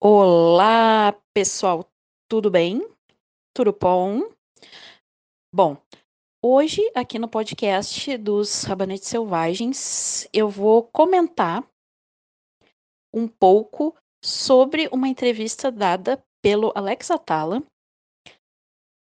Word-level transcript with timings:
Olá, 0.00 1.12
pessoal, 1.34 1.84
tudo 2.30 2.48
bem? 2.48 2.88
Tudo 3.52 3.72
bom? 3.72 4.30
Bom, 5.52 5.76
hoje 6.40 6.80
aqui 6.94 7.18
no 7.18 7.26
podcast 7.26 8.16
dos 8.16 8.62
Rabanetes 8.62 9.08
Selvagens 9.08 10.28
eu 10.32 10.48
vou 10.48 10.84
comentar 10.84 11.68
um 13.12 13.26
pouco 13.26 13.92
sobre 14.24 14.88
uma 14.92 15.08
entrevista 15.08 15.68
dada 15.68 16.24
pelo 16.40 16.70
Alex 16.76 17.10
Atala 17.10 17.60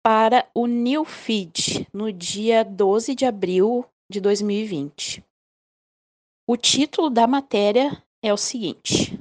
para 0.04 0.50
o 0.52 0.66
New 0.66 1.04
Feed 1.04 1.86
no 1.94 2.12
dia 2.12 2.64
12 2.64 3.14
de 3.14 3.24
abril 3.24 3.86
de 4.10 4.20
2020. 4.20 5.24
O 6.48 6.56
título 6.56 7.08
da 7.08 7.28
matéria 7.28 8.04
é 8.20 8.32
o 8.32 8.36
seguinte: 8.36 9.16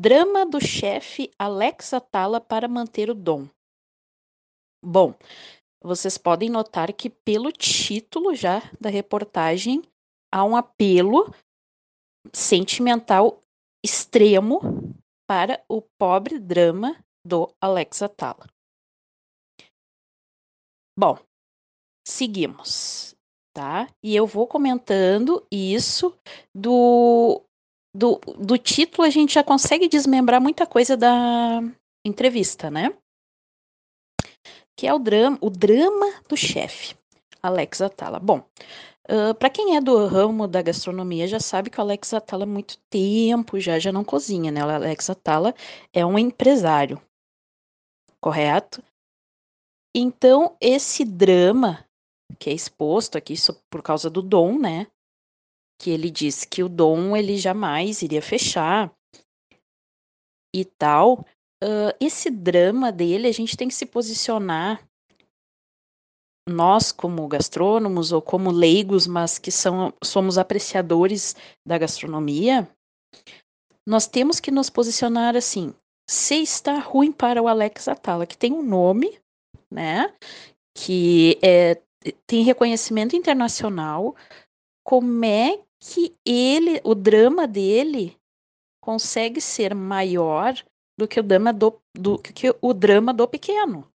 Drama 0.00 0.46
do 0.46 0.60
chefe 0.60 1.28
Alex 1.36 1.92
Atala 1.92 2.40
para 2.40 2.68
manter 2.68 3.10
o 3.10 3.14
dom. 3.16 3.48
Bom, 4.80 5.12
vocês 5.82 6.16
podem 6.16 6.48
notar 6.48 6.92
que 6.92 7.10
pelo 7.10 7.50
título 7.50 8.32
já 8.32 8.60
da 8.80 8.88
reportagem 8.88 9.82
há 10.32 10.44
um 10.44 10.54
apelo 10.54 11.34
sentimental 12.32 13.42
extremo 13.84 14.60
para 15.28 15.64
o 15.68 15.82
pobre 15.82 16.38
drama 16.38 16.94
do 17.26 17.52
Alex 17.60 18.00
Atala. 18.00 18.46
Bom, 20.96 21.18
seguimos, 22.06 23.16
tá? 23.52 23.92
E 24.00 24.14
eu 24.14 24.28
vou 24.28 24.46
comentando 24.46 25.44
isso 25.50 26.16
do 26.54 27.44
do, 27.94 28.20
do 28.38 28.58
título 28.58 29.06
a 29.06 29.10
gente 29.10 29.34
já 29.34 29.42
consegue 29.42 29.88
desmembrar 29.88 30.40
muita 30.40 30.66
coisa 30.66 30.96
da 30.96 31.60
entrevista, 32.04 32.70
né? 32.70 32.96
Que 34.76 34.86
é 34.86 34.94
o 34.94 34.98
drama, 34.98 35.38
o 35.40 35.50
drama 35.50 36.06
do 36.28 36.36
chefe, 36.36 36.94
Alex 37.42 37.80
Atala. 37.80 38.20
Bom, 38.20 38.38
uh, 39.10 39.34
para 39.38 39.50
quem 39.50 39.76
é 39.76 39.80
do 39.80 40.06
ramo 40.06 40.46
da 40.46 40.62
gastronomia 40.62 41.26
já 41.26 41.40
sabe 41.40 41.70
que 41.70 41.78
o 41.78 41.80
Alex 41.80 42.14
Atala 42.14 42.44
há 42.44 42.46
muito 42.46 42.78
tempo 42.88 43.58
já 43.58 43.78
já 43.78 43.90
não 43.90 44.04
cozinha, 44.04 44.52
né? 44.52 44.64
O 44.64 44.70
Alex 44.70 45.10
Atala 45.10 45.54
é 45.92 46.04
um 46.06 46.18
empresário, 46.18 47.00
correto? 48.20 48.82
Então 49.94 50.56
esse 50.60 51.04
drama 51.04 51.84
que 52.38 52.50
é 52.50 52.52
exposto 52.52 53.16
aqui 53.16 53.34
por 53.70 53.82
causa 53.82 54.08
do 54.08 54.22
dom, 54.22 54.58
né? 54.58 54.86
Que 55.80 55.90
ele 55.90 56.10
disse 56.10 56.46
que 56.46 56.62
o 56.62 56.68
dom 56.68 57.16
ele 57.16 57.36
jamais 57.38 58.02
iria 58.02 58.20
fechar 58.20 58.92
e 60.54 60.64
tal. 60.64 61.24
Uh, 61.62 61.94
esse 62.00 62.30
drama 62.30 62.90
dele, 62.92 63.28
a 63.28 63.32
gente 63.32 63.56
tem 63.56 63.68
que 63.68 63.74
se 63.74 63.86
posicionar, 63.86 64.84
nós 66.48 66.90
como 66.90 67.28
gastrônomos 67.28 68.10
ou 68.10 68.22
como 68.22 68.50
leigos, 68.50 69.06
mas 69.06 69.38
que 69.38 69.50
são, 69.50 69.92
somos 70.02 70.38
apreciadores 70.38 71.36
da 71.66 71.76
gastronomia, 71.76 72.68
nós 73.86 74.06
temos 74.06 74.40
que 74.40 74.50
nos 74.50 74.70
posicionar 74.70 75.36
assim. 75.36 75.74
Se 76.08 76.36
está 76.36 76.78
ruim 76.78 77.12
para 77.12 77.42
o 77.42 77.48
Alex 77.48 77.86
Atala, 77.86 78.26
que 78.26 78.36
tem 78.36 78.52
um 78.52 78.62
nome, 78.62 79.18
né, 79.70 80.14
que 80.74 81.38
é, 81.42 81.80
tem 82.26 82.42
reconhecimento 82.42 83.14
internacional, 83.14 84.16
como 84.84 85.24
é 85.24 85.60
que 85.80 86.14
ele, 86.24 86.80
o 86.84 86.94
drama 86.94 87.46
dele 87.46 88.16
consegue 88.82 89.40
ser 89.40 89.74
maior 89.74 90.54
do 90.98 91.06
que 91.06 91.20
o 91.20 91.22
drama 91.22 91.52
do, 91.52 91.80
do 91.94 92.18
que 92.18 92.54
o 92.60 92.74
drama 92.74 93.14
do 93.14 93.26
pequeno. 93.28 93.90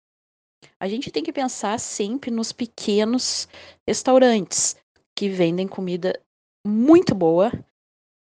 A 0.79 0.87
gente 0.87 1.11
tem 1.11 1.25
que 1.25 1.33
pensar 1.33 1.79
sempre 1.81 2.31
nos 2.31 2.53
pequenos 2.53 3.49
restaurantes 3.87 4.77
que 5.17 5.29
vendem 5.29 5.67
comida 5.67 6.21
muito 6.67 7.15
boa 7.15 7.53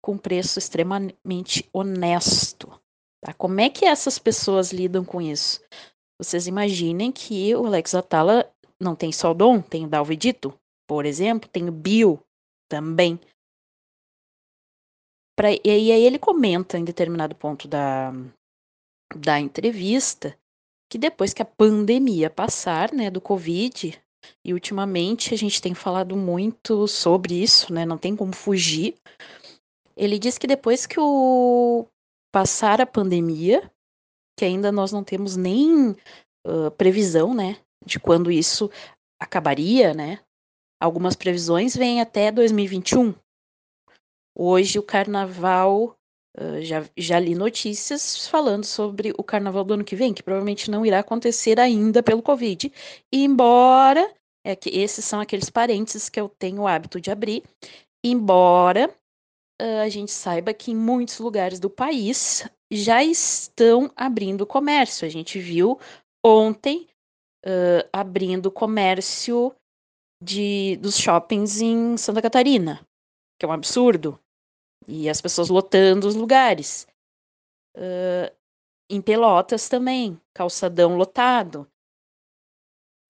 com 0.03 0.17
preço 0.17 0.59
extremamente 0.59 1.67
honesto. 1.73 2.79
Tá? 3.21 3.33
Como 3.33 3.59
é 3.59 3.69
que 3.69 3.85
essas 3.85 4.19
pessoas 4.19 4.71
lidam 4.71 5.03
com 5.03 5.21
isso? 5.21 5.61
Vocês 6.19 6.47
imaginem 6.47 7.11
que 7.11 7.55
o 7.55 7.65
Alex 7.65 7.95
Atala 7.95 8.49
não 8.79 8.95
tem 8.95 9.11
só 9.11 9.31
o 9.31 9.33
Dom, 9.33 9.61
tem 9.61 9.85
o 9.85 9.89
Dalvedito, 9.89 10.53
por 10.87 11.05
exemplo, 11.05 11.49
tem 11.49 11.67
o 11.67 11.71
Bio 11.71 12.19
também. 12.69 13.19
Pra, 15.37 15.51
e 15.51 15.69
aí 15.69 16.03
ele 16.03 16.17
comenta 16.17 16.77
em 16.77 16.85
determinado 16.85 17.35
ponto 17.35 17.67
da, 17.67 18.13
da 19.15 19.39
entrevista 19.39 20.37
que 20.89 20.97
depois 20.97 21.33
que 21.33 21.41
a 21.41 21.45
pandemia 21.45 22.29
passar, 22.29 22.93
né, 22.93 23.09
do 23.09 23.19
Covid, 23.19 23.99
e 24.43 24.53
ultimamente 24.53 25.33
a 25.33 25.37
gente 25.37 25.61
tem 25.61 25.73
falado 25.73 26.15
muito 26.15 26.87
sobre 26.87 27.41
isso, 27.41 27.73
né, 27.73 27.85
não 27.85 27.97
tem 27.97 28.15
como 28.15 28.33
fugir. 28.33 28.95
Ele 29.95 30.19
diz 30.19 30.37
que 30.37 30.47
depois 30.47 30.85
que 30.85 30.99
o 30.99 31.85
passar 32.31 32.81
a 32.81 32.85
pandemia, 32.85 33.71
que 34.37 34.45
ainda 34.45 34.71
nós 34.71 34.91
não 34.91 35.03
temos 35.03 35.35
nem 35.35 35.91
uh, 36.45 36.71
previsão, 36.77 37.33
né, 37.33 37.57
de 37.85 37.99
quando 37.99 38.31
isso 38.31 38.69
acabaria, 39.19 39.93
né? 39.93 40.19
Algumas 40.81 41.15
previsões 41.15 41.75
vêm 41.75 42.01
até 42.01 42.31
2021, 42.31 43.15
Hoje 44.37 44.77
o 44.77 44.83
carnaval, 44.83 45.95
uh, 46.37 46.61
já, 46.61 46.83
já 46.97 47.19
li 47.19 47.33
notícias 47.35 48.27
falando 48.27 48.65
sobre 48.65 49.13
o 49.17 49.23
carnaval 49.23 49.63
do 49.63 49.75
ano 49.75 49.83
que 49.83 49.95
vem, 49.95 50.13
que 50.13 50.21
provavelmente 50.21 50.69
não 50.69 50.85
irá 50.85 50.99
acontecer 50.99 51.59
ainda 51.59 52.03
pelo 52.03 52.21
Covid. 52.21 52.71
Embora, 53.13 54.13
é 54.45 54.55
que 54.55 54.69
esses 54.69 55.05
são 55.05 55.19
aqueles 55.19 55.49
parênteses 55.49 56.09
que 56.09 56.19
eu 56.19 56.27
tenho 56.27 56.63
o 56.63 56.67
hábito 56.67 56.99
de 56.99 57.09
abrir, 57.09 57.43
embora 58.05 58.93
uh, 59.61 59.81
a 59.83 59.89
gente 59.89 60.11
saiba 60.11 60.53
que 60.53 60.71
em 60.71 60.75
muitos 60.75 61.17
lugares 61.19 61.59
do 61.59 61.69
país 61.69 62.47
já 62.71 63.03
estão 63.03 63.91
abrindo 63.95 64.45
comércio. 64.45 65.05
A 65.05 65.09
gente 65.09 65.39
viu 65.39 65.79
ontem 66.23 66.87
uh, 67.45 67.87
abrindo 67.93 68.51
comércio 68.51 69.55
de, 70.21 70.77
dos 70.77 70.97
shoppings 70.97 71.61
em 71.61 71.97
Santa 71.97 72.21
Catarina, 72.21 72.85
que 73.39 73.45
é 73.45 73.47
um 73.47 73.51
absurdo. 73.51 74.19
E 74.87 75.09
as 75.09 75.21
pessoas 75.21 75.49
lotando 75.49 76.07
os 76.07 76.15
lugares. 76.15 76.87
Uh, 77.75 78.33
em 78.89 79.01
Pelotas 79.01 79.67
também, 79.67 80.19
calçadão 80.33 80.95
lotado. 80.95 81.67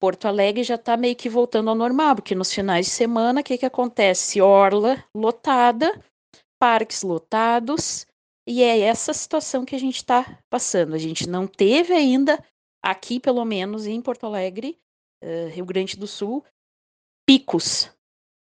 Porto 0.00 0.26
Alegre 0.26 0.62
já 0.62 0.74
está 0.74 0.96
meio 0.96 1.16
que 1.16 1.28
voltando 1.28 1.70
ao 1.70 1.76
normal, 1.76 2.16
porque 2.16 2.34
nos 2.34 2.52
finais 2.52 2.86
de 2.86 2.92
semana, 2.92 3.40
o 3.40 3.44
que, 3.44 3.58
que 3.58 3.66
acontece? 3.66 4.40
Orla 4.40 5.02
lotada, 5.14 6.02
parques 6.58 7.02
lotados, 7.02 8.06
e 8.46 8.62
é 8.62 8.80
essa 8.80 9.12
situação 9.12 9.64
que 9.64 9.74
a 9.74 9.78
gente 9.78 9.96
está 9.96 10.38
passando. 10.50 10.94
A 10.94 10.98
gente 10.98 11.28
não 11.28 11.46
teve 11.46 11.92
ainda, 11.92 12.42
aqui 12.82 13.18
pelo 13.18 13.44
menos 13.44 13.86
em 13.86 14.00
Porto 14.00 14.26
Alegre, 14.26 14.78
uh, 15.22 15.48
Rio 15.48 15.64
Grande 15.64 15.96
do 15.96 16.06
Sul, 16.06 16.44
picos. 17.26 17.90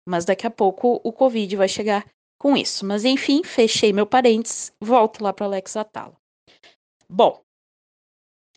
Mas 0.07 0.25
daqui 0.25 0.47
a 0.47 0.51
pouco 0.51 1.01
o 1.03 1.11
Covid 1.11 1.55
vai 1.55 1.67
chegar 1.67 2.09
com 2.39 2.55
isso. 2.57 2.85
Mas 2.85 3.05
enfim, 3.05 3.43
fechei 3.43 3.93
meu 3.93 4.07
parênteses, 4.07 4.71
volto 4.81 5.21
lá 5.23 5.33
para 5.33 5.45
Alex 5.45 5.75
Atala. 5.75 6.17
Bom, 7.07 7.43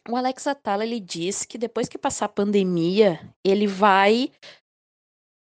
o 0.09 0.16
Alex 0.16 0.47
Atala 0.47 0.84
ele 0.84 1.00
diz 1.00 1.44
que 1.44 1.59
depois 1.59 1.88
que 1.88 1.98
passar 1.98 2.26
a 2.26 2.28
pandemia, 2.28 3.21
ele 3.44 3.66
vai 3.66 4.31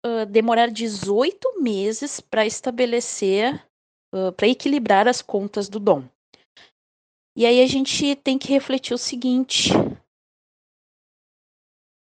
uh, 0.05 0.25
demorar 0.29 0.69
18 0.69 1.61
meses 1.61 2.19
para 2.19 2.45
estabelecer, 2.45 3.55
uh, 4.13 4.31
para 4.33 4.47
equilibrar 4.47 5.07
as 5.07 5.21
contas 5.21 5.69
do 5.69 5.79
Dom. 5.79 6.07
E 7.37 7.45
aí 7.45 7.61
a 7.61 7.67
gente 7.67 8.15
tem 8.15 8.37
que 8.37 8.47
refletir 8.47 8.93
o 8.93 8.97
seguinte: 8.97 9.69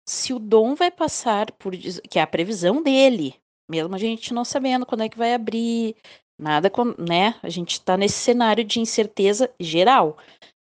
se 0.09 0.33
o 0.33 0.39
Dom 0.39 0.75
vai 0.75 0.91
passar 0.91 1.53
por, 1.53 1.73
que 1.77 2.19
é 2.19 2.23
a 2.23 2.27
previsão 2.27 2.83
dele, 2.83 3.35
mesmo 3.69 3.95
a 3.95 3.99
gente 3.99 4.33
não 4.33 4.45
sabendo 4.45 4.87
quando 4.87 5.03
é 5.03 5.09
que 5.09 5.19
vai 5.19 5.35
abrir, 5.35 5.97
nada, 6.39 6.71
né? 6.99 7.39
A 7.43 7.49
gente 7.49 7.73
está 7.73 7.97
nesse 7.97 8.17
cenário 8.17 8.65
de 8.65 8.81
incerteza 8.81 9.53
geral. 9.61 10.17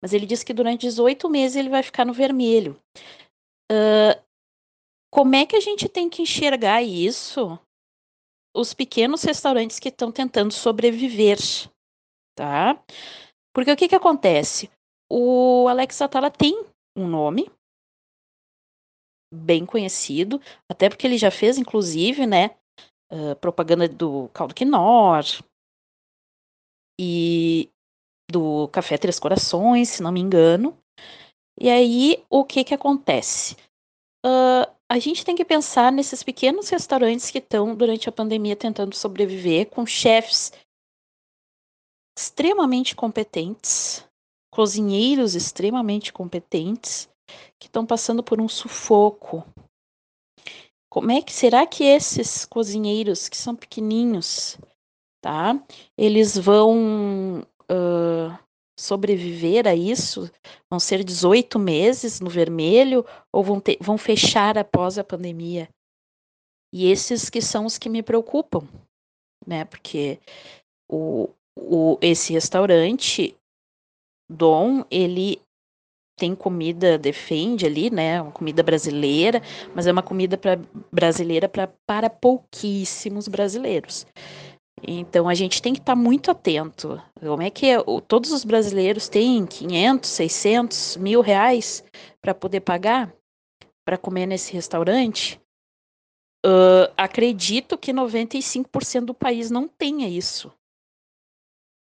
Mas 0.02 0.12
ele 0.12 0.26
diz 0.26 0.42
que 0.42 0.52
durante 0.52 0.82
18 0.82 1.28
meses 1.28 1.56
ele 1.56 1.68
vai 1.68 1.82
ficar 1.82 2.04
no 2.04 2.12
vermelho. 2.12 2.80
Uh, 3.70 4.18
como 5.12 5.34
é 5.36 5.46
que 5.46 5.56
a 5.56 5.60
gente 5.60 5.88
tem 5.88 6.08
que 6.08 6.22
enxergar 6.22 6.82
isso? 6.82 7.58
Os 8.56 8.74
pequenos 8.74 9.22
restaurantes 9.22 9.78
que 9.78 9.88
estão 9.88 10.10
tentando 10.10 10.52
sobreviver, 10.52 11.38
tá? 12.36 12.82
Porque 13.54 13.70
o 13.70 13.76
que 13.76 13.88
que 13.88 13.94
acontece? 13.94 14.70
O 15.10 15.68
Alex 15.68 16.00
Atala 16.00 16.30
tem 16.30 16.64
um 16.96 17.06
nome 17.06 17.50
bem 19.32 19.64
conhecido, 19.64 20.40
até 20.68 20.88
porque 20.88 21.06
ele 21.06 21.16
já 21.16 21.30
fez, 21.30 21.56
inclusive, 21.56 22.26
né, 22.26 22.56
uh, 23.10 23.36
propaganda 23.36 23.88
do 23.88 24.28
caldo 24.32 24.54
quinor. 24.54 25.24
E 26.98 27.70
do 28.30 28.68
Café 28.68 28.96
Três 28.96 29.18
Corações, 29.18 29.88
se 29.88 30.02
não 30.02 30.12
me 30.12 30.20
engano. 30.20 30.76
E 31.58 31.68
aí, 31.68 32.24
o 32.30 32.44
que 32.44 32.64
que 32.64 32.74
acontece? 32.74 33.56
Uh, 34.24 34.70
a 34.88 34.98
gente 34.98 35.24
tem 35.24 35.36
que 35.36 35.44
pensar 35.44 35.92
nesses 35.92 36.22
pequenos 36.22 36.68
restaurantes 36.68 37.30
que 37.30 37.38
estão, 37.38 37.74
durante 37.74 38.08
a 38.08 38.12
pandemia, 38.12 38.56
tentando 38.56 38.94
sobreviver, 38.94 39.70
com 39.70 39.86
chefs 39.86 40.52
extremamente 42.18 42.94
competentes, 42.94 44.04
cozinheiros 44.52 45.34
extremamente 45.34 46.12
competentes, 46.12 47.08
que 47.58 47.66
estão 47.66 47.86
passando 47.86 48.22
por 48.22 48.40
um 48.40 48.48
sufoco. 48.48 49.44
Como 50.90 51.12
é 51.12 51.22
que 51.22 51.32
será 51.32 51.64
que 51.66 51.84
esses 51.84 52.44
cozinheiros 52.44 53.28
que 53.28 53.36
são 53.36 53.54
pequenininhos, 53.54 54.58
tá? 55.22 55.54
Eles 55.96 56.36
vão 56.36 57.42
uh, 57.70 58.38
sobreviver 58.78 59.68
a 59.68 59.74
isso? 59.74 60.28
Vão 60.68 60.80
ser 60.80 61.04
18 61.04 61.60
meses 61.60 62.18
no 62.18 62.28
vermelho 62.28 63.06
ou 63.32 63.44
vão, 63.44 63.60
ter, 63.60 63.78
vão 63.80 63.96
fechar 63.96 64.58
após 64.58 64.98
a 64.98 65.04
pandemia? 65.04 65.68
E 66.72 66.90
esses 66.90 67.30
que 67.30 67.40
são 67.40 67.66
os 67.66 67.78
que 67.78 67.88
me 67.88 68.02
preocupam, 68.02 68.66
né? 69.46 69.64
Porque 69.64 70.18
o, 70.90 71.28
o, 71.56 71.98
esse 72.02 72.32
restaurante, 72.32 73.36
Dom, 74.28 74.84
ele 74.90 75.40
tem 76.20 76.34
comida, 76.34 76.98
defende 76.98 77.64
ali, 77.64 77.90
né? 77.90 78.20
Uma 78.20 78.30
comida 78.30 78.62
brasileira, 78.62 79.40
mas 79.74 79.86
é 79.86 79.92
uma 79.92 80.02
comida 80.02 80.36
pra, 80.36 80.58
brasileira 80.92 81.48
pra, 81.48 81.66
para 81.86 82.10
pouquíssimos 82.10 83.26
brasileiros. 83.26 84.06
Então 84.86 85.28
a 85.28 85.34
gente 85.34 85.62
tem 85.62 85.72
que 85.72 85.80
estar 85.80 85.94
tá 85.94 85.98
muito 85.98 86.30
atento. 86.30 87.02
Como 87.18 87.42
é 87.42 87.48
que 87.48 87.66
é? 87.66 87.78
todos 88.06 88.32
os 88.32 88.44
brasileiros 88.44 89.08
têm 89.08 89.46
500, 89.46 90.10
600, 90.10 90.96
mil 90.98 91.22
reais 91.22 91.82
para 92.20 92.34
poder 92.34 92.60
pagar 92.60 93.10
para 93.82 93.96
comer 93.96 94.26
nesse 94.26 94.52
restaurante? 94.52 95.40
Uh, 96.44 96.92
acredito 96.98 97.78
que 97.78 97.92
95% 97.92 99.06
do 99.06 99.14
país 99.14 99.50
não 99.50 99.66
tenha 99.66 100.06
isso. 100.06 100.52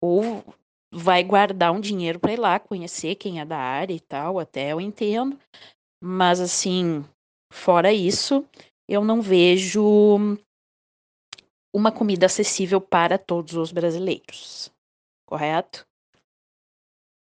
Ou 0.01 0.45
vai 0.93 1.25
guardar 1.25 1.73
um 1.73 1.81
dinheiro 1.81 2.21
para 2.21 2.33
ir 2.33 2.39
lá 2.39 2.61
conhecer 2.61 3.15
quem 3.15 3.41
é 3.41 3.45
da 3.45 3.57
área 3.57 3.95
e 3.95 4.01
tal, 4.01 4.39
até 4.39 4.73
eu 4.73 4.81
entendo. 4.81 5.39
Mas 6.03 6.39
assim, 6.39 7.03
fora 7.51 7.93
isso, 7.93 8.47
eu 8.87 9.03
não 9.03 9.23
vejo 9.23 10.39
uma 11.75 11.91
comida 11.91 12.27
acessível 12.27 12.81
para 12.81 13.17
todos 13.17 13.55
os 13.55 13.73
brasileiros. 13.73 14.71
Correto? 15.27 15.87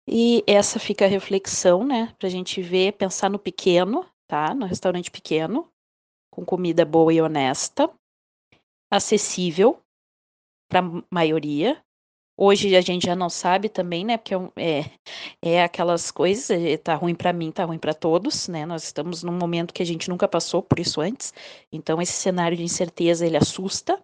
E 0.09 0.43
essa 0.47 0.81
fica 0.81 1.05
a 1.05 1.09
reflexão, 1.09 1.85
né? 1.85 2.13
Para 2.19 2.27
a 2.27 2.31
gente 2.31 2.61
ver, 2.61 2.95
pensar 2.95 3.31
no 3.31 3.39
pequeno, 3.39 4.05
tá? 4.27 4.53
No 4.53 4.67
restaurante 4.67 5.09
pequeno, 5.09 5.71
com 6.33 6.45
comida 6.45 6.85
boa 6.85 7.15
e 7.15 7.21
honesta, 7.21 7.89
acessível 8.91 9.81
para 10.69 10.81
a 10.81 11.05
maioria. 11.09 11.81
Hoje 12.43 12.75
a 12.75 12.81
gente 12.81 13.05
já 13.05 13.15
não 13.15 13.29
sabe 13.29 13.69
também, 13.69 14.03
né? 14.03 14.17
Porque 14.17 14.35
é, 14.35 14.81
é, 15.43 15.53
é 15.57 15.63
aquelas 15.63 16.11
coisas, 16.11 16.51
é, 16.51 16.75
tá 16.79 16.95
ruim 16.95 17.15
para 17.15 17.35
mim, 17.35 17.53
tá 17.53 17.67
ruim 17.67 17.79
para 17.79 17.93
todos, 17.93 18.49
né? 18.49 18.65
Nós 18.65 18.85
estamos 18.85 19.23
num 19.23 19.37
momento 19.37 19.75
que 19.75 19.83
a 19.83 19.87
gente 19.87 20.09
nunca 20.09 20.27
passou 20.27 20.63
por 20.63 20.81
isso 20.81 21.03
antes. 21.03 21.35
Então 21.71 22.01
esse 22.01 22.15
cenário 22.15 22.57
de 22.57 22.63
incerteza 22.63 23.27
ele 23.27 23.37
assusta, 23.37 24.03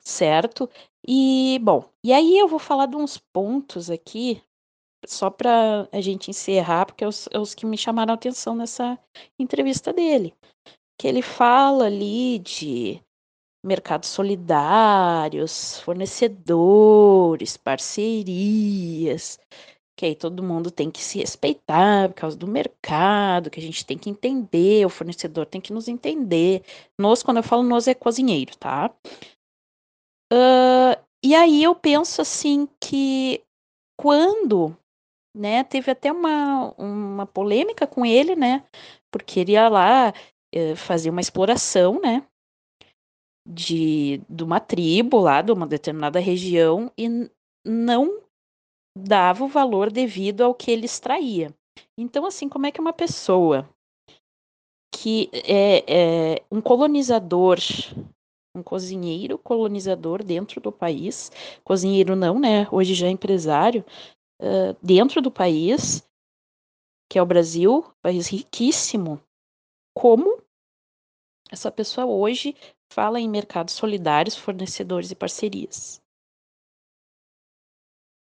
certo? 0.00 0.68
E, 1.06 1.60
bom, 1.62 1.88
e 2.02 2.12
aí 2.12 2.36
eu 2.36 2.48
vou 2.48 2.58
falar 2.58 2.86
de 2.86 2.96
uns 2.96 3.16
pontos 3.16 3.88
aqui, 3.88 4.42
só 5.06 5.30
para 5.30 5.88
a 5.92 6.00
gente 6.00 6.30
encerrar, 6.30 6.86
porque 6.86 7.04
é 7.04 7.06
os, 7.06 7.28
é 7.30 7.38
os 7.38 7.54
que 7.54 7.64
me 7.64 7.78
chamaram 7.78 8.10
a 8.10 8.16
atenção 8.16 8.56
nessa 8.56 8.98
entrevista 9.38 9.92
dele. 9.92 10.34
Que 10.98 11.06
ele 11.06 11.22
fala 11.22 11.86
ali 11.86 12.40
de 12.40 13.00
mercados 13.66 14.08
solidários, 14.08 15.80
fornecedores, 15.80 17.56
parcerias, 17.56 19.38
que 19.96 20.06
aí 20.06 20.14
todo 20.14 20.42
mundo 20.42 20.70
tem 20.70 20.90
que 20.90 21.02
se 21.02 21.18
respeitar 21.18 22.08
por 22.08 22.14
causa 22.14 22.36
do 22.36 22.46
mercado, 22.46 23.50
que 23.50 23.58
a 23.58 23.62
gente 23.62 23.84
tem 23.84 23.98
que 23.98 24.08
entender, 24.10 24.86
o 24.86 24.90
fornecedor 24.90 25.46
tem 25.46 25.60
que 25.60 25.72
nos 25.72 25.88
entender. 25.88 26.62
Nós, 26.98 27.22
quando 27.22 27.38
eu 27.38 27.42
falo 27.42 27.62
nós, 27.62 27.88
é 27.88 27.94
cozinheiro, 27.94 28.56
tá? 28.56 28.94
Uh, 30.32 30.94
e 31.24 31.34
aí 31.34 31.62
eu 31.62 31.74
penso 31.74 32.22
assim 32.22 32.68
que 32.80 33.42
quando, 33.98 34.76
né, 35.34 35.64
teve 35.64 35.90
até 35.90 36.12
uma, 36.12 36.72
uma 36.78 37.26
polêmica 37.26 37.86
com 37.86 38.04
ele, 38.04 38.36
né, 38.36 38.64
porque 39.10 39.40
ele 39.40 39.52
ia 39.52 39.68
lá 39.68 40.12
uh, 40.54 40.76
fazer 40.76 41.10
uma 41.10 41.20
exploração, 41.20 42.00
né, 42.00 42.22
de, 43.46 44.20
de 44.28 44.42
uma 44.44 44.58
tribo 44.58 45.20
lá, 45.20 45.40
de 45.40 45.52
uma 45.52 45.66
determinada 45.66 46.18
região, 46.18 46.90
e 46.98 47.30
não 47.64 48.22
dava 48.96 49.44
o 49.44 49.48
valor 49.48 49.90
devido 49.90 50.42
ao 50.42 50.54
que 50.54 50.70
ele 50.70 50.86
extraía. 50.86 51.54
Então, 51.96 52.26
assim, 52.26 52.48
como 52.48 52.66
é 52.66 52.72
que 52.72 52.80
uma 52.80 52.92
pessoa 52.92 53.68
que 54.92 55.30
é, 55.32 56.34
é 56.34 56.42
um 56.50 56.60
colonizador 56.60 57.58
um 58.56 58.62
cozinheiro 58.62 59.38
colonizador 59.38 60.24
dentro 60.24 60.60
do 60.60 60.72
país, 60.72 61.30
cozinheiro 61.62 62.16
não, 62.16 62.38
né? 62.38 62.66
Hoje 62.72 62.94
já 62.94 63.06
é 63.06 63.10
empresário, 63.10 63.84
uh, 64.40 64.74
dentro 64.82 65.20
do 65.20 65.30
país, 65.30 66.02
que 67.10 67.18
é 67.18 67.22
o 67.22 67.26
Brasil, 67.26 67.84
país 68.02 68.28
riquíssimo. 68.28 69.20
Como 69.94 70.42
essa 71.50 71.70
pessoa 71.70 72.06
hoje 72.06 72.56
fala 72.92 73.20
em 73.20 73.28
mercados 73.28 73.74
solidários, 73.74 74.36
fornecedores 74.36 75.10
e 75.10 75.16
parcerias? 75.16 76.02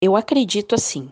Eu 0.01 0.15
acredito 0.15 0.75
assim. 0.75 1.11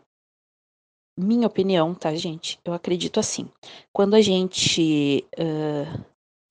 Minha 1.17 1.47
opinião, 1.47 1.95
tá, 1.95 2.13
gente? 2.15 2.59
Eu 2.63 2.73
acredito 2.73 3.19
assim. 3.19 3.51
Quando 3.93 4.15
a 4.15 4.21
gente. 4.21 5.25
Uh, 5.39 6.05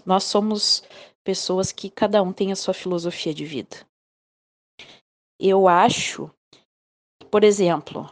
nós 0.06 0.24
somos 0.24 0.82
pessoas 1.22 1.72
que 1.72 1.90
cada 1.90 2.22
um 2.22 2.32
tem 2.32 2.52
a 2.52 2.56
sua 2.56 2.74
filosofia 2.74 3.32
de 3.32 3.44
vida. 3.44 3.86
Eu 5.40 5.66
acho, 5.66 6.30
por 7.30 7.42
exemplo, 7.42 8.04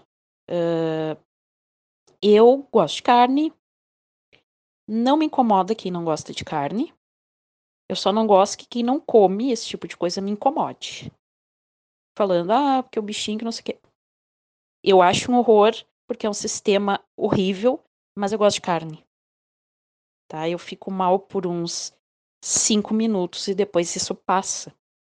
uh, 0.51 1.17
eu 2.23 2.69
gosto 2.73 2.97
de 2.97 3.03
carne, 3.03 3.53
não 4.89 5.17
me 5.17 5.27
incomoda 5.27 5.75
quem 5.75 5.91
não 5.93 6.05
gosta 6.05 6.33
de 6.33 6.45
carne. 6.45 6.93
Eu 7.89 7.97
só 7.97 8.13
não 8.13 8.27
gosto 8.27 8.59
que 8.59 8.67
quem 8.67 8.83
não 8.83 9.01
come 9.01 9.51
esse 9.51 9.67
tipo 9.67 9.87
de 9.87 9.97
coisa 9.97 10.21
me 10.21 10.31
incomode. 10.31 11.13
Falando, 12.17 12.51
ah, 12.51 12.83
porque 12.83 12.99
o 12.99 13.03
bichinho 13.03 13.39
que 13.39 13.45
não 13.45 13.53
sei 13.53 13.61
o 13.61 13.65
quê. 13.65 13.81
Eu 14.85 15.01
acho 15.01 15.31
um 15.31 15.37
horror, 15.37 15.73
porque 16.07 16.27
é 16.27 16.31
um 16.31 16.35
sistema 16.35 17.03
horrível, 17.17 17.83
mas 18.17 18.33
eu 18.33 18.39
gosto 18.39 18.57
de 18.57 18.63
carne. 18.63 19.05
Tá? 20.29 20.49
Eu 20.49 20.59
fico 20.59 20.91
mal 20.91 21.19
por 21.19 21.47
uns 21.47 21.93
cinco 22.43 22.93
minutos 22.93 23.47
e 23.49 23.55
depois 23.55 23.95
isso 23.95 24.15
passa. 24.15 24.75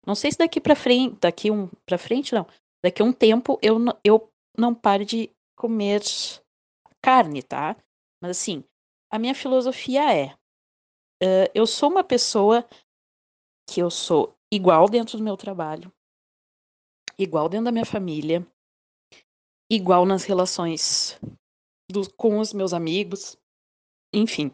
Não 0.07 0.15
sei 0.15 0.33
se 0.33 0.39
daqui 0.39 0.61
para 0.61 0.75
frente, 0.75 1.17
daqui 1.21 1.51
um 1.51 1.69
para 1.87 1.97
frente 1.97 2.35
não, 2.35 2.47
daqui 2.85 3.01
a 3.01 3.05
um 3.05 3.13
tempo 3.13 3.59
eu 3.63 3.79
eu 4.03 4.29
não 4.59 4.75
pare 4.75 5.05
de 5.05 5.31
comer 5.57 6.03
carne, 7.01 7.43
tá? 7.43 7.77
Mas 8.21 8.33
assim, 8.33 8.65
a 9.11 9.19
minha 9.19 9.35
filosofia 9.35 10.13
é, 10.13 10.35
uh, 11.23 11.51
eu 11.55 11.67
sou 11.67 11.89
uma 11.89 12.05
pessoa 12.05 12.69
que 13.69 13.81
eu 13.81 13.91
sou 13.91 14.35
igual 14.53 14.89
dentro 14.89 15.17
do 15.17 15.25
meu 15.25 15.37
trabalho, 15.37 15.93
igual 17.19 17.49
dentro 17.49 17.67
da 17.67 17.73
minha 17.73 17.87
família, 17.87 18.47
igual 19.71 20.05
nas 20.05 20.25
relações 20.25 21.19
do, 21.91 22.13
com 22.15 22.39
os 22.39 22.53
meus 22.53 22.75
amigos, 22.75 23.37
enfim. 24.13 24.53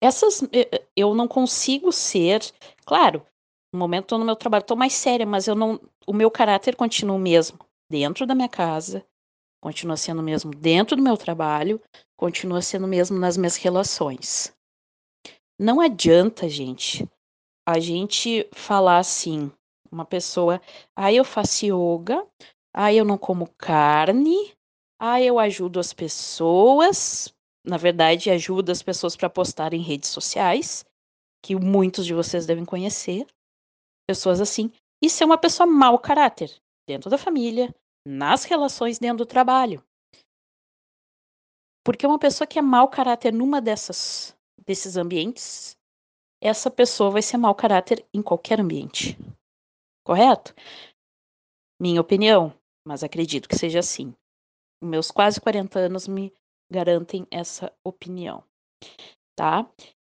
Essas 0.00 0.42
eh, 0.44 0.68
eh, 0.72 0.86
eu 0.96 1.14
não 1.14 1.26
consigo 1.26 1.90
ser, 1.90 2.40
claro, 2.86 3.26
no 3.72 3.78
momento 3.78 4.04
estou 4.04 4.18
no 4.18 4.24
meu 4.24 4.36
trabalho, 4.36 4.62
estou 4.62 4.76
mais 4.76 4.92
séria, 4.94 5.26
mas 5.26 5.48
eu 5.48 5.54
não, 5.54 5.80
o 6.06 6.12
meu 6.12 6.30
caráter 6.30 6.76
continua 6.76 7.16
o 7.16 7.20
mesmo 7.20 7.58
dentro 7.90 8.26
da 8.26 8.34
minha 8.34 8.48
casa, 8.48 9.04
continua 9.60 9.96
sendo 9.96 10.20
o 10.20 10.24
mesmo 10.24 10.52
dentro 10.52 10.96
do 10.96 11.02
meu 11.02 11.16
trabalho, 11.16 11.80
continua 12.16 12.62
sendo 12.62 12.84
o 12.84 12.88
mesmo 12.88 13.18
nas 13.18 13.36
minhas 13.36 13.56
relações. 13.56 14.56
Não 15.58 15.80
adianta, 15.80 16.48
gente, 16.48 17.08
a 17.66 17.80
gente 17.80 18.48
falar 18.52 18.98
assim, 18.98 19.50
uma 19.90 20.04
pessoa, 20.04 20.60
aí 20.96 21.16
ah, 21.16 21.18
eu 21.18 21.24
faço 21.24 21.66
yoga, 21.66 22.24
aí 22.72 22.94
ah, 22.96 23.00
eu 23.00 23.04
não 23.04 23.18
como 23.18 23.52
carne, 23.58 24.54
aí 25.00 25.22
ah, 25.22 25.26
eu 25.26 25.38
ajudo 25.38 25.80
as 25.80 25.92
pessoas, 25.92 27.34
na 27.64 27.76
verdade, 27.76 28.30
ajuda 28.30 28.70
as 28.70 28.82
pessoas 28.82 29.16
para 29.16 29.28
postar 29.28 29.74
em 29.74 29.82
redes 29.82 30.10
sociais, 30.10 30.84
que 31.44 31.56
muitos 31.56 32.06
de 32.06 32.14
vocês 32.14 32.46
devem 32.46 32.64
conhecer. 32.64 33.26
Pessoas 34.08 34.40
assim. 34.40 34.72
E 35.02 35.10
ser 35.10 35.24
uma 35.24 35.38
pessoa 35.38 35.66
mau 35.66 35.98
caráter. 35.98 36.50
dentro 36.88 37.10
da 37.10 37.18
família, 37.18 37.74
nas 38.06 38.44
relações 38.44 38.98
dentro 38.98 39.18
do 39.18 39.26
trabalho. 39.26 39.84
Porque 41.84 42.06
uma 42.06 42.18
pessoa 42.18 42.46
que 42.46 42.58
é 42.58 42.62
mau 42.62 42.88
caráter 42.88 43.30
numa 43.30 43.60
dessas 43.60 44.34
desses 44.68 44.98
ambientes, 44.98 45.78
essa 46.42 46.70
pessoa 46.70 47.10
vai 47.10 47.22
ser 47.22 47.38
mau 47.38 47.54
caráter 47.54 48.06
em 48.12 48.22
qualquer 48.22 48.60
ambiente. 48.60 49.16
Correto? 50.04 50.54
Minha 51.80 52.02
opinião, 52.02 52.52
mas 52.86 53.02
acredito 53.02 53.48
que 53.48 53.56
seja 53.56 53.78
assim. 53.78 54.14
Meus 54.84 55.10
quase 55.10 55.40
40 55.40 55.78
anos 55.78 56.06
me 56.06 56.32
garantem 56.70 57.26
essa 57.30 57.72
opinião, 57.82 58.44
tá? 59.34 59.66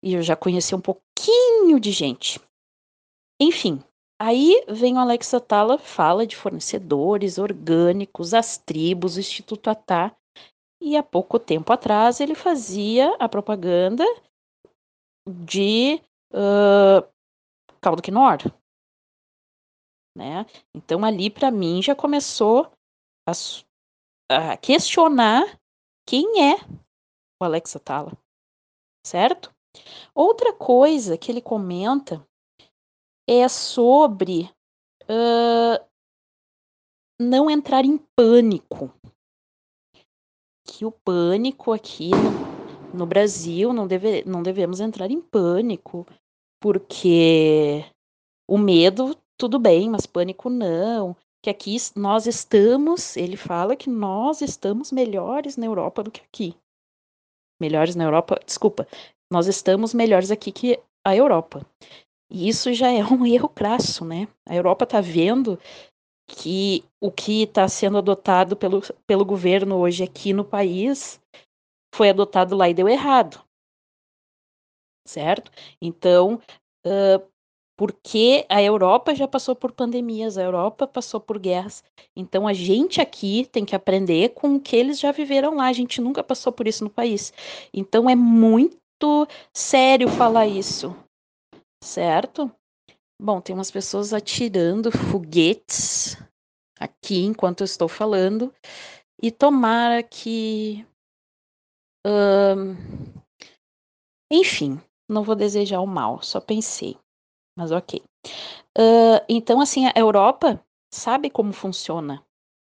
E 0.04 0.12
eu 0.12 0.22
já 0.22 0.36
conheci 0.36 0.74
um 0.74 0.80
pouquinho 0.80 1.80
de 1.80 1.90
gente. 1.90 2.38
Enfim, 3.40 3.82
aí 4.20 4.62
vem 4.68 4.96
o 4.96 4.98
Alex 4.98 5.32
Atala, 5.32 5.78
fala 5.78 6.26
de 6.26 6.36
fornecedores 6.36 7.38
orgânicos, 7.38 8.34
as 8.34 8.58
tribos, 8.58 9.16
o 9.16 9.20
Instituto 9.20 9.70
Atá, 9.70 10.14
e 10.80 10.94
há 10.96 11.02
pouco 11.02 11.38
tempo 11.38 11.72
atrás 11.72 12.20
ele 12.20 12.34
fazia 12.34 13.16
a 13.18 13.28
propaganda 13.28 14.04
de 15.28 15.96
uh, 16.32 17.06
caldo 17.80 18.02
quinor, 18.02 18.38
né? 20.16 20.46
Então 20.74 21.04
ali 21.04 21.30
para 21.30 21.50
mim 21.50 21.82
já 21.82 21.94
começou 21.94 22.72
a, 23.28 23.32
a, 24.30 24.56
questionar 24.56 25.58
quem 26.06 26.52
é 26.52 26.56
o 27.40 27.44
Alex 27.44 27.76
Atala, 27.76 28.12
certo? 29.06 29.52
Outra 30.14 30.52
coisa 30.52 31.16
que 31.16 31.30
ele 31.30 31.40
comenta 31.40 32.26
é 33.28 33.48
sobre 33.48 34.50
uh, 35.04 35.92
não 37.20 37.50
entrar 37.50 37.84
em 37.84 37.98
pânico. 38.16 38.92
Que 40.64 40.84
o 40.84 40.92
pânico 40.92 41.72
aqui 41.72 42.10
no, 42.92 43.06
Brasil 43.06 43.72
não, 43.72 43.86
deve, 43.86 44.24
não 44.24 44.42
devemos 44.42 44.80
entrar 44.80 45.10
em 45.10 45.20
pânico, 45.20 46.06
porque 46.60 47.84
o 48.48 48.58
medo, 48.58 49.16
tudo 49.36 49.58
bem, 49.58 49.88
mas 49.90 50.06
pânico 50.06 50.48
não. 50.48 51.16
Que 51.42 51.50
aqui 51.50 51.76
nós 51.96 52.26
estamos, 52.26 53.16
ele 53.16 53.36
fala 53.36 53.74
que 53.74 53.90
nós 53.90 54.40
estamos 54.40 54.92
melhores 54.92 55.56
na 55.56 55.66
Europa 55.66 56.02
do 56.02 56.10
que 56.10 56.20
aqui. 56.20 56.54
Melhores 57.60 57.96
na 57.96 58.04
Europa, 58.04 58.40
desculpa, 58.44 58.86
nós 59.30 59.46
estamos 59.46 59.92
melhores 59.92 60.30
aqui 60.30 60.52
que 60.52 60.80
a 61.04 61.16
Europa. 61.16 61.66
E 62.30 62.48
isso 62.48 62.72
já 62.72 62.90
é 62.90 63.04
um 63.04 63.24
erro 63.26 63.48
crasso, 63.48 64.04
né? 64.04 64.28
A 64.46 64.54
Europa 64.54 64.84
está 64.84 65.00
vendo 65.00 65.58
que 66.28 66.84
o 67.00 67.10
que 67.10 67.42
está 67.42 67.68
sendo 67.68 67.98
adotado 67.98 68.56
pelo, 68.56 68.80
pelo 69.06 69.24
governo 69.24 69.76
hoje 69.76 70.02
aqui 70.04 70.32
no 70.32 70.44
país 70.44 71.20
foi 71.94 72.10
adotado 72.10 72.56
lá 72.56 72.68
e 72.68 72.74
deu 72.74 72.88
errado. 72.88 73.42
Certo? 75.06 75.50
Então, 75.80 76.40
uh, 76.86 77.32
porque 77.76 78.46
a 78.48 78.62
Europa 78.62 79.14
já 79.14 79.26
passou 79.26 79.56
por 79.56 79.72
pandemias, 79.72 80.38
a 80.38 80.42
Europa 80.42 80.86
passou 80.86 81.20
por 81.20 81.38
guerras. 81.38 81.82
Então 82.16 82.46
a 82.46 82.52
gente 82.52 83.00
aqui 83.00 83.46
tem 83.50 83.64
que 83.64 83.74
aprender 83.74 84.30
com 84.34 84.54
o 84.54 84.60
que 84.60 84.76
eles 84.76 85.00
já 85.00 85.10
viveram 85.10 85.56
lá. 85.56 85.66
A 85.66 85.72
gente 85.72 86.00
nunca 86.00 86.22
passou 86.22 86.52
por 86.52 86.68
isso 86.68 86.84
no 86.84 86.90
país. 86.90 87.32
Então 87.74 88.08
é 88.08 88.14
muito 88.14 89.26
sério 89.52 90.08
falar 90.08 90.46
isso, 90.46 90.94
certo? 91.82 92.48
Bom, 93.20 93.40
tem 93.40 93.54
umas 93.54 93.70
pessoas 93.70 94.12
atirando 94.12 94.92
foguetes 94.92 96.16
aqui 96.78 97.24
enquanto 97.24 97.62
eu 97.62 97.64
estou 97.64 97.88
falando. 97.88 98.52
E 99.20 99.30
tomara 99.30 100.02
que. 100.02 100.86
Enfim, 104.30 104.80
não 105.08 105.22
vou 105.22 105.34
desejar 105.34 105.80
o 105.80 105.86
mal, 105.86 106.22
só 106.22 106.40
pensei. 106.40 106.96
Mas 107.56 107.70
ok. 107.70 108.02
Uh, 108.78 109.20
então, 109.28 109.60
assim, 109.60 109.86
a 109.86 109.92
Europa 109.94 110.64
sabe 110.92 111.30
como 111.30 111.52
funciona 111.52 112.24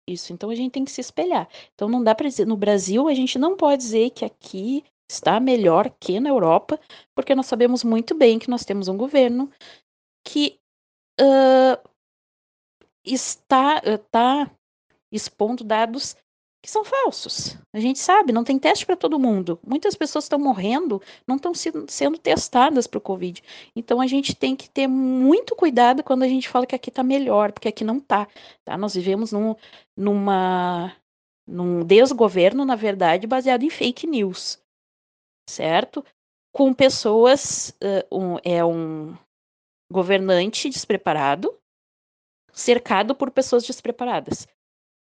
isso, 0.08 0.34
então 0.34 0.50
a 0.50 0.56
gente 0.56 0.72
tem 0.72 0.86
que 0.86 0.92
se 0.92 1.02
espelhar. 1.02 1.48
Então 1.74 1.88
não 1.88 2.04
dá 2.04 2.16
para 2.16 2.28
dizer, 2.28 2.46
no 2.46 2.58
Brasil 2.58 3.08
a 3.08 3.14
gente 3.14 3.38
não 3.38 3.56
pode 3.56 3.82
dizer 3.82 4.10
que 4.10 4.26
aqui 4.26 4.84
está 5.10 5.40
melhor 5.40 5.90
que 6.00 6.20
na 6.20 6.30
Europa, 6.30 6.80
porque 7.16 7.36
nós 7.36 7.46
sabemos 7.46 7.84
muito 7.84 8.16
bem 8.16 8.40
que 8.40 8.50
nós 8.50 8.66
temos 8.66 8.88
um 8.88 8.98
governo 8.98 9.52
que 10.26 10.60
uh, 11.20 11.90
está, 13.04 13.78
uh, 13.78 13.98
tá 14.12 14.50
expondo 15.12 15.64
dados 15.64 16.16
que 16.62 16.70
são 16.70 16.84
falsos. 16.84 17.58
A 17.74 17.80
gente 17.80 18.00
sabe, 18.00 18.34
não 18.34 18.44
tem 18.44 18.60
teste 18.60 18.86
para 18.86 18.96
todo 18.96 19.20
mundo. 19.20 19.60
Muitas 19.66 19.96
pessoas 19.96 20.26
estão 20.26 20.38
morrendo, 20.38 21.02
não 21.26 21.38
estão 21.38 21.54
sendo 21.54 22.18
testadas 22.18 22.86
para 22.86 22.98
o 22.98 23.02
Covid. 23.02 23.42
Então 23.76 24.02
a 24.02 24.08
gente 24.08 24.36
tem 24.36 24.56
que 24.56 24.70
ter 24.70 24.88
muito 24.88 25.56
cuidado 25.56 26.04
quando 26.04 26.24
a 26.24 26.28
gente 26.28 26.50
fala 26.50 26.66
que 26.66 26.76
aqui 26.76 26.90
está 26.90 27.02
melhor, 27.02 27.52
porque 27.52 27.70
aqui 27.70 27.84
não 27.84 27.98
está. 27.98 28.28
Tá? 28.66 28.78
Nós 28.78 28.94
vivemos 28.94 29.32
num, 29.32 29.56
numa, 29.96 30.94
num 31.48 31.84
desgoverno, 31.86 32.66
na 32.66 32.76
verdade, 32.76 33.26
baseado 33.26 33.64
em 33.64 33.70
fake 33.70 34.06
news, 34.06 34.62
certo? 35.50 36.04
Com 36.54 36.74
pessoas, 36.74 37.74
uh, 37.82 38.18
um, 38.20 38.38
é 38.44 38.66
um 38.66 39.18
governante 39.92 40.70
despreparado, 40.70 41.58
cercado 42.52 43.16
por 43.16 43.32
pessoas 43.32 43.66
despreparadas. 43.66 44.46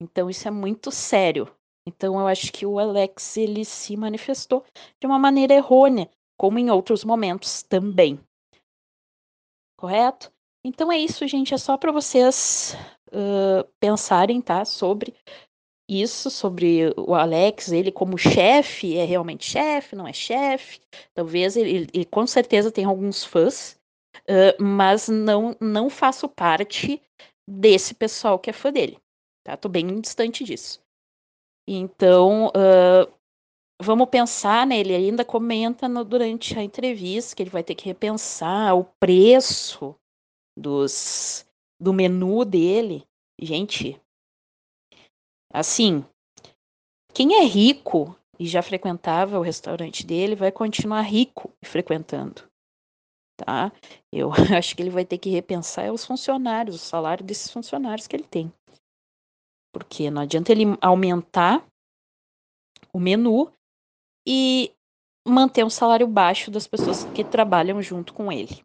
Então 0.02 0.28
isso 0.28 0.48
é 0.48 0.50
muito 0.50 0.90
sério. 0.90 1.48
Então 1.86 2.18
eu 2.18 2.26
acho 2.26 2.52
que 2.52 2.66
o 2.66 2.78
Alex 2.78 3.36
ele 3.36 3.64
se 3.64 3.96
manifestou 3.96 4.64
de 5.00 5.06
uma 5.06 5.18
maneira 5.18 5.54
errônea, 5.54 6.10
como 6.36 6.58
em 6.58 6.70
outros 6.70 7.04
momentos 7.04 7.62
também. 7.62 8.20
Correto? 9.78 10.32
Então 10.64 10.92
é 10.92 10.98
isso, 10.98 11.26
gente. 11.26 11.54
É 11.54 11.58
só 11.58 11.76
para 11.76 11.92
vocês 11.92 12.76
uh, 13.08 13.68
pensarem, 13.80 14.40
tá? 14.40 14.64
Sobre 14.64 15.14
isso, 15.88 16.30
sobre 16.30 16.92
o 16.96 17.14
Alex, 17.14 17.70
ele 17.72 17.90
como 17.90 18.16
chefe, 18.16 18.96
é 18.96 19.04
realmente 19.04 19.44
chefe, 19.44 19.96
não 19.96 20.06
é 20.06 20.12
chefe. 20.12 20.80
Talvez 21.14 21.56
ele, 21.56 21.88
ele, 21.92 22.04
com 22.04 22.26
certeza 22.26 22.70
tem 22.70 22.84
alguns 22.84 23.24
fãs, 23.24 23.78
uh, 24.20 24.62
mas 24.62 25.08
não, 25.08 25.56
não 25.60 25.90
faço 25.90 26.28
parte 26.28 27.02
desse 27.48 27.94
pessoal 27.94 28.38
que 28.38 28.50
é 28.50 28.52
fã 28.52 28.72
dele. 28.72 28.98
Tá? 29.44 29.56
Tô 29.56 29.68
bem 29.68 30.00
distante 30.00 30.44
disso. 30.44 30.82
Então, 31.66 32.48
uh, 32.48 33.12
vamos 33.80 34.08
pensar, 34.08 34.66
né? 34.66 34.78
Ele 34.78 34.94
ainda 34.94 35.24
comenta 35.24 35.88
no, 35.88 36.04
durante 36.04 36.58
a 36.58 36.62
entrevista 36.62 37.36
que 37.36 37.42
ele 37.42 37.50
vai 37.50 37.62
ter 37.62 37.74
que 37.74 37.84
repensar 37.84 38.76
o 38.76 38.84
preço 38.98 39.94
dos, 40.56 41.46
do 41.80 41.92
menu 41.92 42.44
dele. 42.44 43.04
Gente, 43.40 44.00
assim, 45.52 46.04
quem 47.12 47.34
é 47.34 47.44
rico 47.44 48.16
e 48.38 48.46
já 48.46 48.62
frequentava 48.62 49.38
o 49.38 49.42
restaurante 49.42 50.06
dele 50.06 50.34
vai 50.34 50.50
continuar 50.50 51.02
rico 51.02 51.52
e 51.62 51.66
frequentando. 51.66 52.42
Tá? 53.36 53.72
Eu 54.12 54.30
acho 54.56 54.74
que 54.76 54.82
ele 54.82 54.90
vai 54.90 55.04
ter 55.04 55.18
que 55.18 55.30
repensar 55.30 55.92
os 55.92 56.04
funcionários, 56.04 56.76
o 56.76 56.78
salário 56.78 57.24
desses 57.24 57.50
funcionários 57.50 58.06
que 58.06 58.16
ele 58.16 58.26
tem. 58.26 58.52
Porque 59.72 60.10
não 60.10 60.22
adianta 60.22 60.52
ele 60.52 60.64
aumentar 60.80 61.64
o 62.92 63.00
menu 63.00 63.50
e 64.26 64.72
manter 65.26 65.64
um 65.64 65.70
salário 65.70 66.06
baixo 66.06 66.50
das 66.50 66.66
pessoas 66.66 67.04
que 67.04 67.24
trabalham 67.24 67.80
junto 67.80 68.12
com 68.12 68.30
ele. 68.30 68.62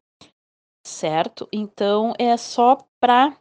Certo? 0.86 1.48
Então 1.52 2.14
é 2.18 2.36
só 2.38 2.78
para 3.00 3.38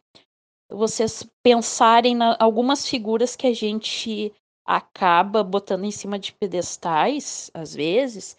vocês 0.70 1.28
pensarem 1.42 2.16
em 2.16 2.20
algumas 2.38 2.88
figuras 2.88 3.36
que 3.36 3.46
a 3.46 3.54
gente 3.54 4.32
acaba 4.66 5.44
botando 5.44 5.84
em 5.84 5.92
cima 5.92 6.18
de 6.18 6.32
pedestais, 6.32 7.50
às 7.54 7.72
vezes, 7.72 8.36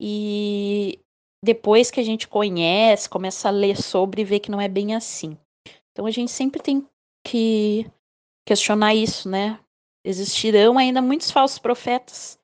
e 0.00 1.00
depois 1.44 1.90
que 1.90 1.98
a 1.98 2.02
gente 2.02 2.28
conhece, 2.28 3.08
começa 3.08 3.48
a 3.48 3.50
ler 3.50 3.76
sobre 3.76 4.22
e 4.22 4.24
vê 4.24 4.38
que 4.38 4.50
não 4.50 4.60
é 4.60 4.68
bem 4.68 4.94
assim. 4.94 5.36
Então 5.90 6.06
a 6.06 6.10
gente 6.10 6.30
sempre 6.30 6.62
tem 6.62 6.86
que 7.26 7.90
questionar 8.44 8.94
isso, 8.94 9.28
né? 9.28 9.58
Existirão 10.04 10.78
ainda 10.78 11.00
muitos 11.00 11.30
falsos 11.30 11.58
profetas, 11.58 12.38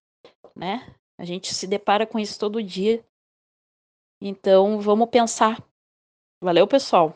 né? 0.56 0.94
A 1.18 1.24
gente 1.24 1.54
se 1.54 1.66
depara 1.66 2.06
com 2.06 2.18
isso 2.18 2.38
todo 2.38 2.62
dia. 2.62 3.04
Então, 4.22 4.80
vamos 4.80 5.10
pensar. 5.10 5.62
Valeu, 6.42 6.66
pessoal. 6.66 7.14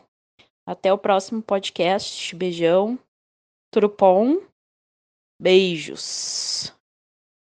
Até 0.67 0.93
o 0.93 0.97
próximo 0.97 1.41
podcast. 1.41 2.35
Beijão. 2.35 2.99
Trupom. 3.71 4.41
Beijos. 5.41 6.71